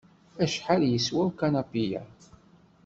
Acḥal 0.43 0.81
yeswa 0.85 1.23
ukanapi-ya? 1.29 2.01